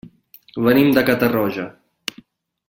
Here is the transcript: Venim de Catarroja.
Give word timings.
Venim 0.67 0.89
de 0.95 1.03
Catarroja. 1.11 1.67